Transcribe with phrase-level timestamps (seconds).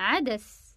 [0.00, 0.69] عدس.